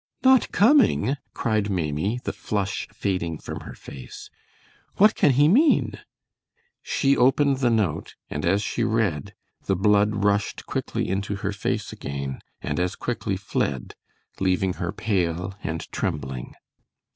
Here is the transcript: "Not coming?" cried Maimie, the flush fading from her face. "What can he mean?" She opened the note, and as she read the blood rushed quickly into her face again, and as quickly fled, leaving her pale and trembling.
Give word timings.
"Not 0.23 0.51
coming?" 0.51 1.15
cried 1.35 1.69
Maimie, 1.69 2.21
the 2.23 2.33
flush 2.33 2.87
fading 2.91 3.37
from 3.37 3.59
her 3.59 3.75
face. 3.75 4.31
"What 4.95 5.13
can 5.13 5.29
he 5.33 5.47
mean?" 5.47 5.99
She 6.81 7.15
opened 7.15 7.57
the 7.57 7.69
note, 7.69 8.15
and 8.27 8.43
as 8.43 8.63
she 8.63 8.83
read 8.83 9.35
the 9.65 9.75
blood 9.75 10.23
rushed 10.25 10.65
quickly 10.65 11.07
into 11.07 11.35
her 11.45 11.51
face 11.51 11.93
again, 11.93 12.39
and 12.63 12.79
as 12.79 12.95
quickly 12.95 13.37
fled, 13.37 13.93
leaving 14.39 14.73
her 14.81 14.91
pale 14.91 15.53
and 15.61 15.81
trembling. 15.91 16.55